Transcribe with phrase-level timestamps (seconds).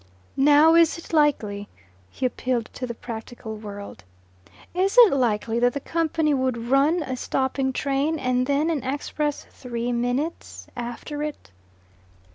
[0.35, 1.69] "Now is it likely"
[2.09, 4.03] he appealed to the practical world
[4.73, 9.45] "is it likely that the company would run a stopping train and then an express
[9.51, 11.51] three minutes after it?"